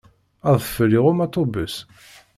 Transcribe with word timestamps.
Adfel 0.51 0.91
iɣumm 0.97 1.19
aṭubus. 1.25 1.75